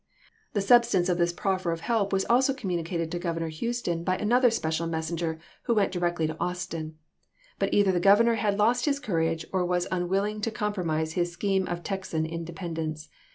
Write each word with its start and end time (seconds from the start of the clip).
The 0.53 0.61
substance 0.61 1.09
of 1.09 1.19
this 1.19 1.31
proffer 1.31 1.71
of 1.71 1.81
help 1.81 2.11
was 2.11 2.25
also 2.25 2.55
communicated 2.55 3.11
to 3.11 3.19
Governor 3.19 3.49
Houston 3.49 4.03
by 4.03 4.17
another 4.17 4.49
TEXAS 4.49 4.63
189 4.63 4.71
special 4.73 4.87
messenger 4.87 5.39
who 5.65 5.75
went 5.75 5.91
directly 5.91 6.25
to 6.25 6.35
Austin; 6.39 6.87
chap. 6.87 6.97
ix. 6.97 7.53
but 7.59 7.69
either 7.71 7.91
the 7.91 8.01
Grovernor 8.01 8.37
had 8.37 8.57
lost 8.57 8.85
his 8.85 8.99
courage, 8.99 9.45
or 9.53 9.63
was 9.63 9.85
unwilling 9.91 10.41
to 10.41 10.49
compromise 10.49 11.13
his 11.13 11.31
scheme 11.31 11.67
of 11.67 11.83
Texan 11.83 12.25
independence. 12.25 13.09